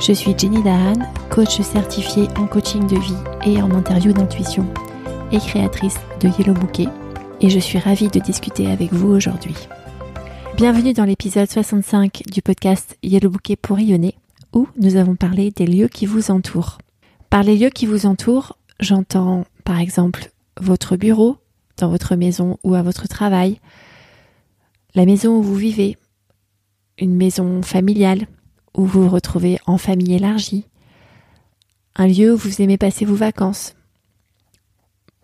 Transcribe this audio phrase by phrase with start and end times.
[0.00, 0.94] Je suis Jenny Dahan,
[1.28, 4.64] coach certifiée en coaching de vie et en interview d'intuition
[5.32, 6.86] et créatrice de Yellow Bouquet
[7.40, 9.56] et je suis ravie de discuter avec vous aujourd'hui.
[10.56, 14.14] Bienvenue dans l'épisode 65 du podcast Yellow Bouquet pour rayonner
[14.52, 16.78] où nous avons parlé des lieux qui vous entourent.
[17.28, 20.30] Par les lieux qui vous entourent, j'entends par exemple
[20.60, 21.38] votre bureau,
[21.76, 23.58] dans votre maison ou à votre travail,
[24.94, 25.96] la maison où vous vivez,
[26.98, 28.28] une maison familiale
[28.74, 30.66] où vous vous retrouvez en famille élargie,
[31.96, 33.74] un lieu où vous aimez passer vos vacances.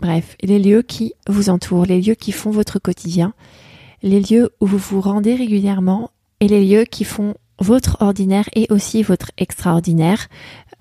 [0.00, 3.32] Bref, les lieux qui vous entourent, les lieux qui font votre quotidien,
[4.02, 8.66] les lieux où vous vous rendez régulièrement et les lieux qui font votre ordinaire et
[8.70, 10.28] aussi votre extraordinaire,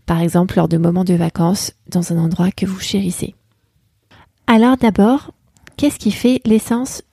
[0.05, 3.35] par exemple lors de moments de vacances dans un endroit que vous chérissez.
[4.47, 5.31] Alors d'abord,
[5.77, 7.03] qu'est-ce qui fait l'essence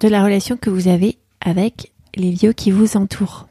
[0.00, 3.49] de la relation que vous avez avec les lieux qui vous entourent?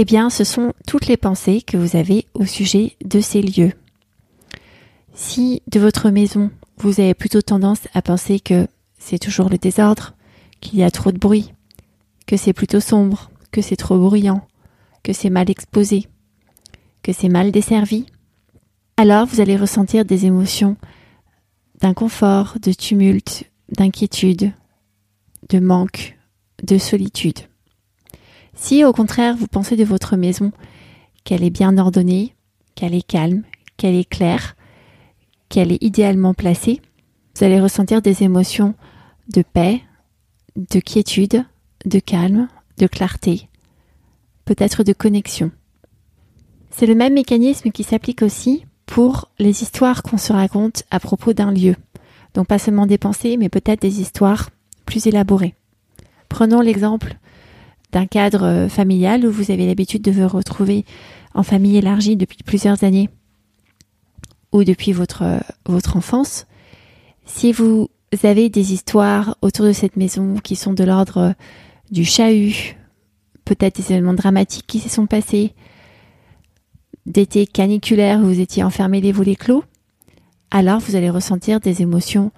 [0.00, 3.72] Eh bien, ce sont toutes les pensées que vous avez au sujet de ces lieux.
[5.12, 10.14] Si de votre maison, vous avez plutôt tendance à penser que c'est toujours le désordre,
[10.60, 11.52] qu'il y a trop de bruit,
[12.28, 14.46] que c'est plutôt sombre, que c'est trop bruyant,
[15.02, 16.06] que c'est mal exposé,
[17.02, 18.06] que c'est mal desservi,
[18.96, 20.76] alors vous allez ressentir des émotions
[21.80, 24.52] d'inconfort, de tumulte, d'inquiétude,
[25.48, 26.16] de manque,
[26.62, 27.47] de solitude.
[28.60, 30.50] Si au contraire vous pensez de votre maison
[31.22, 32.34] qu'elle est bien ordonnée,
[32.74, 33.44] qu'elle est calme,
[33.76, 34.56] qu'elle est claire,
[35.48, 36.82] qu'elle est idéalement placée,
[37.34, 38.74] vous allez ressentir des émotions
[39.32, 39.80] de paix,
[40.56, 41.44] de quiétude,
[41.86, 42.48] de calme,
[42.78, 43.48] de clarté,
[44.44, 45.52] peut-être de connexion.
[46.70, 51.32] C'est le même mécanisme qui s'applique aussi pour les histoires qu'on se raconte à propos
[51.32, 51.76] d'un lieu.
[52.34, 54.50] Donc pas seulement des pensées, mais peut-être des histoires
[54.84, 55.54] plus élaborées.
[56.28, 57.16] Prenons l'exemple
[57.92, 60.84] d'un cadre euh, familial où vous avez l'habitude de vous retrouver
[61.34, 63.08] en famille élargie depuis plusieurs années
[64.52, 66.46] ou depuis votre, euh, votre enfance.
[67.24, 67.88] Si vous
[68.22, 71.34] avez des histoires autour de cette maison qui sont de l'ordre
[71.90, 72.76] du chahut,
[73.44, 75.54] peut-être des événements dramatiques qui se sont passés,
[77.06, 79.64] d'été caniculaire où vous étiez enfermé les volets clos,
[80.50, 82.32] alors vous allez ressentir des émotions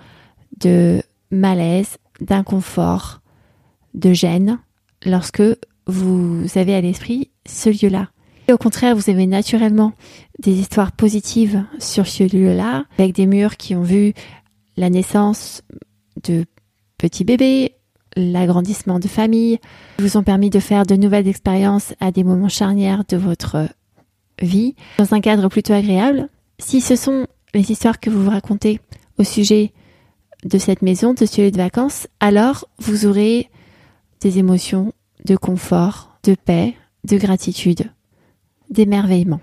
[0.61, 3.21] de malaise, d'inconfort,
[3.95, 4.59] de gêne
[5.05, 5.43] lorsque
[5.87, 8.09] vous avez à l'esprit ce lieu-là.
[8.49, 9.93] Et au contraire, vous avez naturellement
[10.39, 14.13] des histoires positives sur ce lieu-là, avec des murs qui ont vu
[14.77, 15.63] la naissance
[16.25, 16.45] de
[16.99, 17.77] petits bébés,
[18.17, 19.59] l'agrandissement de famille,
[19.99, 23.69] vous ont permis de faire de nouvelles expériences à des moments charnières de votre
[24.43, 26.29] vie, dans un cadre plutôt agréable.
[26.59, 28.81] Si ce sont les histoires que vous vous racontez
[29.19, 29.73] au sujet
[30.45, 33.51] de cette maison, de ce lieu de vacances, alors vous aurez
[34.21, 34.93] des émotions
[35.25, 37.91] de confort, de paix, de gratitude,
[38.71, 39.41] d'émerveillement.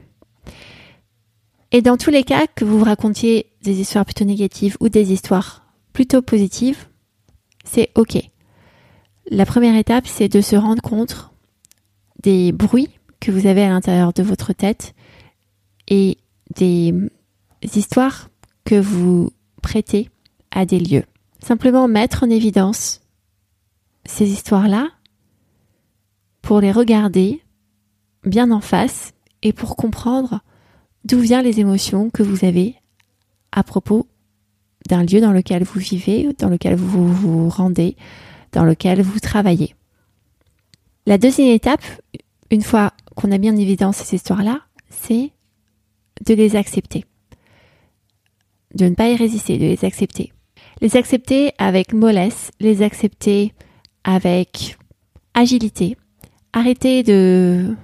[1.71, 5.65] Et dans tous les cas, que vous racontiez des histoires plutôt négatives ou des histoires
[5.93, 6.87] plutôt positives,
[7.65, 8.17] c'est OK.
[9.29, 11.29] La première étape, c'est de se rendre compte
[12.23, 12.89] des bruits
[13.19, 14.93] que vous avez à l'intérieur de votre tête
[15.89, 16.17] et
[16.55, 16.93] des
[17.75, 18.29] histoires
[18.63, 20.09] que vous prêtez
[20.51, 21.03] à des lieux.
[21.43, 23.01] Simplement mettre en évidence
[24.07, 24.89] ces histoires-là
[26.41, 27.43] pour les regarder
[28.23, 29.13] bien en face
[29.43, 30.41] et pour comprendre
[31.05, 32.75] d'où viennent les émotions que vous avez
[33.51, 34.07] à propos
[34.87, 37.95] d'un lieu dans lequel vous vivez, dans lequel vous vous rendez,
[38.53, 39.75] dans lequel vous travaillez.
[41.05, 41.83] La deuxième étape,
[42.49, 45.31] une fois qu'on a mis en évidence ces histoires-là, c'est
[46.25, 47.05] de les accepter.
[48.73, 50.31] De ne pas y résister, de les accepter.
[50.81, 53.53] Les accepter avec mollesse, les accepter
[54.07, 54.77] avec
[55.35, 55.97] agilité.
[56.53, 57.75] Arrêtez de,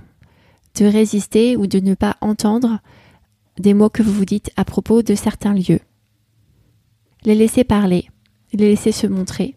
[0.79, 2.79] résister ou de ne pas entendre
[3.59, 5.81] des mots que vous vous dites à propos de certains lieux.
[7.25, 8.09] Les laisser parler,
[8.53, 9.55] les laisser se montrer.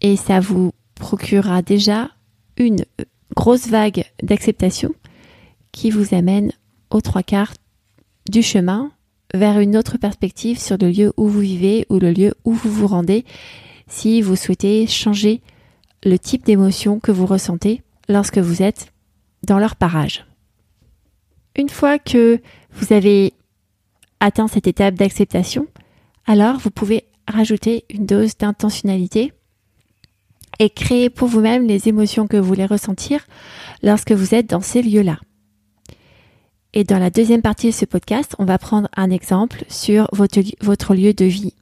[0.00, 2.10] Et ça vous procurera déjà
[2.56, 2.84] une
[3.36, 4.94] grosse vague d'acceptation
[5.72, 6.52] qui vous amène
[6.90, 7.52] aux trois quarts
[8.30, 8.92] du chemin
[9.34, 12.70] vers une autre perspective sur le lieu où vous vivez ou le lieu où vous
[12.70, 13.24] vous rendez
[13.86, 15.40] si vous souhaitez changer
[16.04, 18.92] le type d'émotion que vous ressentez lorsque vous êtes
[19.42, 20.26] dans leur parage.
[21.56, 22.40] Une fois que
[22.72, 23.34] vous avez
[24.20, 25.66] atteint cette étape d'acceptation,
[26.26, 29.32] alors vous pouvez rajouter une dose d'intentionnalité
[30.58, 33.26] et créer pour vous-même les émotions que vous voulez ressentir
[33.82, 35.18] lorsque vous êtes dans ces lieux-là.
[36.72, 40.40] Et dans la deuxième partie de ce podcast, on va prendre un exemple sur votre,
[40.60, 41.54] votre lieu de vie,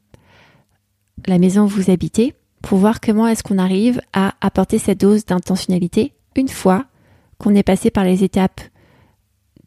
[1.27, 5.25] la maison où vous habitez, pour voir comment est-ce qu'on arrive à apporter cette dose
[5.25, 6.87] d'intentionnalité une fois
[7.39, 8.61] qu'on est passé par les étapes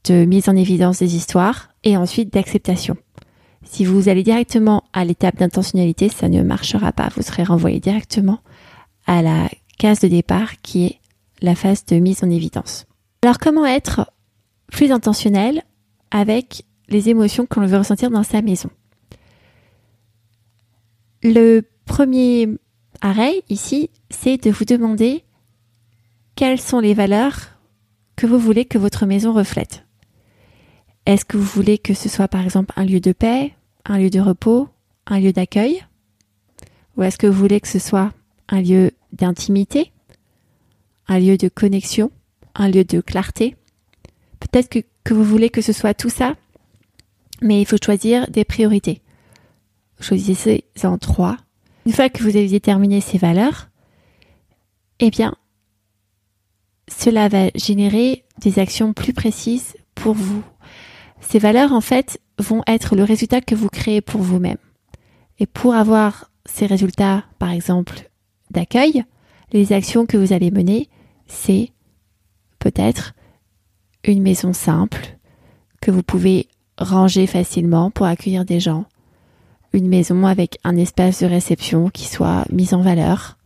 [0.06, 2.96] de mise en évidence des histoires et ensuite d'acceptation.
[3.64, 7.10] Si vous allez directement à l'étape d'intentionnalité, ça ne marchera pas.
[7.16, 8.40] Vous serez renvoyé directement
[9.08, 11.00] à la case de départ qui est
[11.42, 12.86] la phase de mise en évidence.
[13.24, 14.12] Alors comment être
[14.72, 15.64] plus intentionnel
[16.12, 18.70] avec les émotions qu'on veut ressentir dans sa maison?
[21.28, 22.48] Le premier
[23.02, 25.24] arrêt ici, c'est de vous demander
[26.36, 27.58] quelles sont les valeurs
[28.16, 29.88] que vous voulez que votre maison reflète.
[31.08, 33.54] Est-ce que vous voulez que ce soit par exemple un lieu de paix,
[33.86, 34.70] un lieu de repos,
[35.08, 35.84] un lieu d'accueil?
[36.96, 38.14] Ou est-ce que vous voulez que ce soit
[38.48, 39.92] un lieu d'intimité,
[41.08, 42.12] un lieu de connexion,
[42.54, 43.56] un lieu de clarté?
[44.40, 46.36] Peut-être que, que, vous voulez que ce soit tout ça,
[47.42, 49.02] mais il faut choisir des priorités.
[50.00, 51.38] Choisissez-en trois.
[51.86, 53.70] Une fois que vous avez déterminé ces valeurs,
[55.00, 55.36] eh bien,
[56.88, 60.44] cela va générer des actions plus précises pour vous
[61.28, 64.58] ces valeurs, en fait, vont être le résultat que vous créez pour vous-même.
[65.40, 68.10] Et pour avoir ces résultats, par exemple,
[68.52, 69.04] d'accueil,
[69.52, 70.90] les actions que vous allez mener,
[71.28, 71.72] c'est
[72.60, 73.14] peut-être
[74.04, 75.18] une maison simple
[75.82, 76.48] que vous pouvez
[76.78, 78.86] ranger facilement pour accueillir des gens,
[79.76, 83.38] une maison avec un espace de réception qui soit mis en valeur.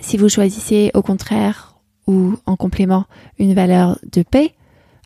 [0.00, 1.76] Si vous choisissez au contraire
[2.06, 3.06] ou en complément
[3.38, 4.54] une valeur de paix,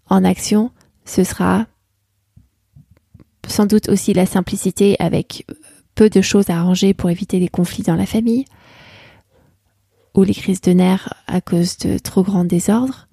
[0.09, 0.73] en action,
[1.05, 1.67] ce sera
[3.47, 5.47] sans doute aussi la simplicité avec
[5.95, 8.45] peu de choses à arranger pour éviter les conflits dans la famille
[10.15, 13.09] ou les crises de nerfs à cause de trop grands désordres.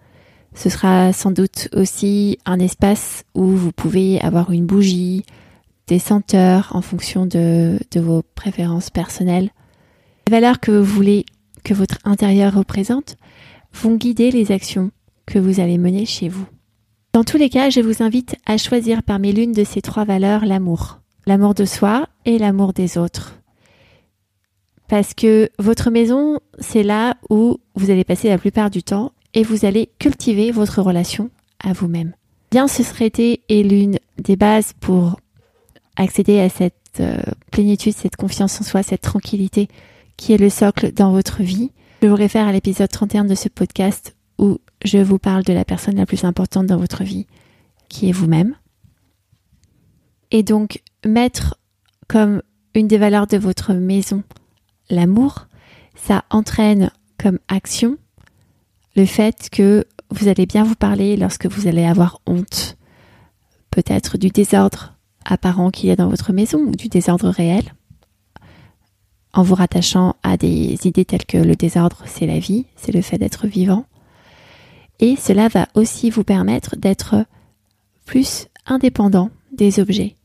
[0.56, 5.26] Ce sera sans doute aussi un espace où vous pouvez avoir une bougie,
[5.88, 9.52] des senteurs en fonction de, vos préférences personnelles.
[10.28, 11.26] Les valeurs que vous voulez
[11.64, 13.18] que votre intérieur représente
[13.74, 14.92] vont guider les actions
[15.26, 16.46] que vous allez mener chez vous.
[17.14, 20.46] Dans tous les cas, je vous invite à choisir parmi l'une de ces trois valeurs
[20.46, 21.00] l'amour.
[21.26, 23.40] L'amour de soi et l'amour des autres.
[24.88, 29.44] Parce que votre maison, c'est là où vous allez passer la plupart du temps et
[29.44, 31.32] vous allez cultiver votre relation
[31.64, 32.14] à vous-même.
[32.52, 35.18] Bien se traiter est l'une des bases pour
[35.96, 37.18] accéder à cette euh,
[37.52, 39.68] plénitude, cette confiance en soi, cette tranquillité
[40.18, 41.72] qui est le socle dans votre vie.
[42.02, 45.66] Je vous réfère à l'épisode 31 de ce podcast où je vous parle de la
[45.66, 47.26] personne la plus importante dans votre vie,
[47.90, 48.56] qui est vous-même.
[50.32, 51.58] Et donc, mettre
[52.08, 52.42] comme
[52.74, 54.24] une des valeurs de votre maison
[54.90, 55.48] l'amour,
[55.96, 57.98] ça entraîne comme action
[58.96, 62.78] le fait que vous allez bien vous parler lorsque vous allez avoir honte,
[63.72, 64.95] peut-être du désordre
[65.26, 67.74] apparent qu'il y a dans votre maison du désordre réel,
[69.34, 73.02] en vous rattachant à des idées telles que le désordre, c'est la vie, c'est le
[73.02, 73.86] fait d'être vivant,
[75.00, 77.26] et cela va aussi vous permettre d'être
[78.06, 80.16] plus indépendant des objets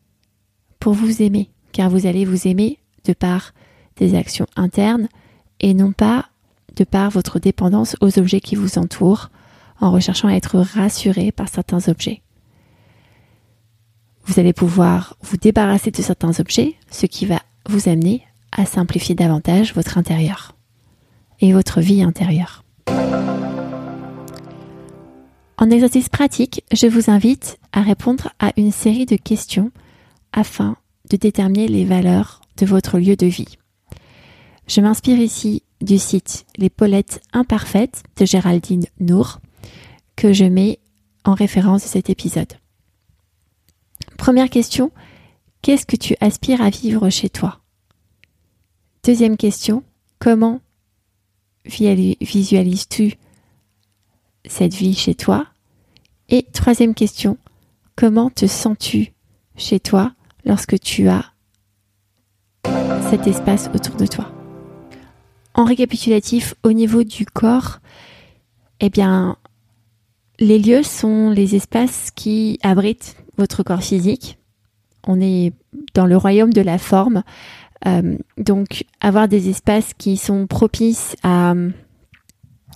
[0.78, 3.52] pour vous aimer, car vous allez vous aimer de par
[3.96, 5.08] des actions internes
[5.60, 6.26] et non pas
[6.76, 9.30] de par votre dépendance aux objets qui vous entourent
[9.80, 12.22] en recherchant à être rassuré par certains objets.
[14.30, 18.22] Vous allez pouvoir vous débarrasser de certains objets, ce qui va vous amener
[18.52, 20.54] à simplifier davantage votre intérieur
[21.40, 22.62] et votre vie intérieure.
[25.58, 29.72] En exercice pratique, je vous invite à répondre à une série de questions
[30.32, 30.76] afin
[31.10, 33.58] de déterminer les valeurs de votre lieu de vie.
[34.68, 39.40] Je m'inspire ici du site Les Paulettes Imparfaites de Géraldine Nour
[40.14, 40.78] que je mets
[41.24, 42.52] en référence de cet épisode.
[44.20, 44.92] Première question,
[45.62, 47.58] qu'est-ce que tu aspires à vivre chez toi?
[49.02, 49.82] Deuxième question,
[50.18, 50.60] comment
[51.64, 53.14] visualises-tu
[54.44, 55.46] cette vie chez toi?
[56.28, 57.38] Et troisième question,
[57.96, 59.14] comment te sens-tu
[59.56, 60.12] chez toi
[60.44, 61.24] lorsque tu as
[63.08, 64.30] cet espace autour de toi?
[65.54, 67.78] En récapitulatif, au niveau du corps,
[68.80, 69.38] eh bien,
[70.38, 74.38] les lieux sont les espaces qui abritent votre corps physique.
[75.06, 75.52] On est
[75.94, 77.24] dans le royaume de la forme.
[77.86, 81.54] Euh, donc, avoir des espaces qui sont propices à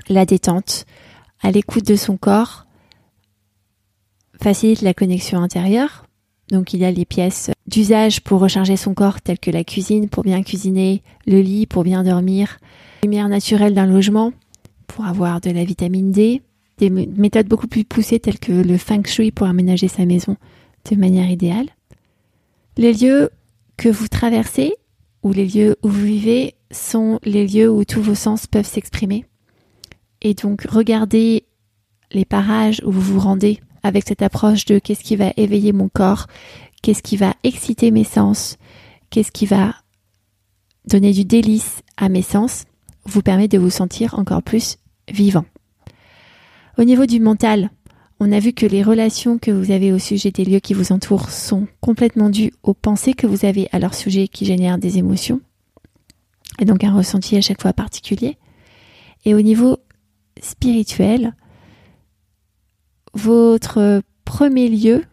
[0.09, 0.87] la détente,
[1.43, 2.67] à l'écoute de son corps,
[4.43, 6.07] facilite la connexion intérieure.
[6.51, 10.09] Donc il y a les pièces d'usage pour recharger son corps telles que la cuisine
[10.09, 12.59] pour bien cuisiner, le lit pour bien dormir,
[13.03, 14.33] lumière naturelle d'un logement
[14.87, 16.43] pour avoir de la vitamine D,
[16.79, 20.37] des méthodes beaucoup plus poussées telles que le feng shui pour aménager sa maison
[20.91, 21.69] de manière idéale.
[22.77, 23.31] Les lieux
[23.77, 24.75] que vous traversez
[25.23, 29.25] ou les lieux où vous vivez sont les lieux où tous vos sens peuvent s'exprimer.
[30.23, 31.45] Et donc regardez
[32.11, 35.89] les parages où vous vous rendez avec cette approche de qu'est-ce qui va éveiller mon
[35.89, 36.27] corps,
[36.83, 38.57] qu'est-ce qui va exciter mes sens,
[39.11, 39.75] qu'est-ce qui va
[40.87, 42.65] donner du délice à mes sens,
[43.05, 45.45] vous permet de vous sentir encore plus vivant.
[46.79, 47.71] Au niveau du mental,
[48.27, 50.93] on a vu que les relations que vous avez au sujet des lieux qui vous
[50.93, 54.97] entourent sont complètement dues aux pensées que vous avez à leur sujet qui génèrent des
[54.97, 55.43] émotions,
[56.59, 58.39] et donc un ressenti à chaque fois particulier.
[59.27, 59.77] Et au niveau
[60.41, 61.35] spirituel,
[63.13, 65.05] votre premier lieu,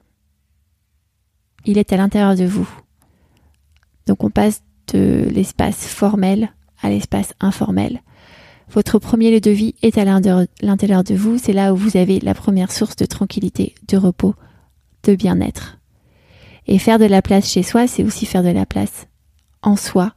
[1.66, 2.70] il est à l'intérieur de vous.
[4.08, 4.64] Donc on passe
[4.94, 8.02] de l'espace formel à l'espace informel.
[8.74, 12.22] Votre premier lieu de vie est à l'intérieur de vous, c'est là où vous avez
[12.22, 14.34] la première source de tranquillité, de repos,
[15.04, 15.78] de bien-être.
[16.68, 19.08] Et faire de la place chez soi, c'est aussi faire de la place
[19.62, 20.14] en soi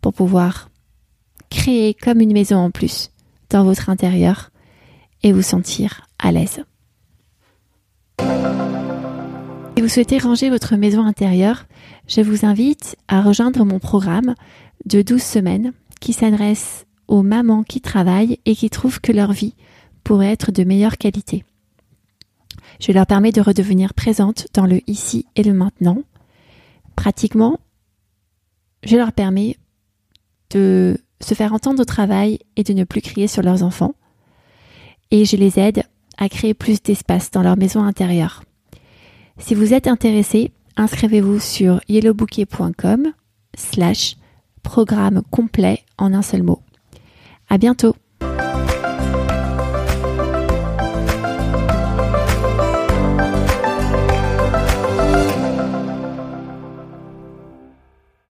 [0.00, 0.70] pour pouvoir
[1.50, 3.10] créer comme une maison en plus
[3.50, 4.50] dans votre intérieur
[5.22, 6.64] et vous sentir à l'aise.
[9.76, 11.66] Si vous souhaitez ranger votre maison intérieure,
[12.08, 14.34] je vous invite à rejoindre mon programme
[14.86, 19.54] de 12 semaines qui s'adresse aux mamans qui travaillent et qui trouvent que leur vie
[20.04, 21.44] pourrait être de meilleure qualité.
[22.80, 26.02] Je leur permets de redevenir présentes dans le ici et le maintenant.
[26.96, 27.58] Pratiquement,
[28.84, 29.58] je leur permets
[30.50, 33.94] de se faire entendre au travail et de ne plus crier sur leurs enfants.
[35.10, 35.82] Et je les aide
[36.16, 38.44] à créer plus d'espace dans leur maison intérieure.
[39.38, 43.12] Si vous êtes intéressé, inscrivez-vous sur yellowbouquet.com
[43.56, 44.16] slash
[44.62, 46.62] programme complet en un seul mot.
[47.50, 47.96] À bientôt!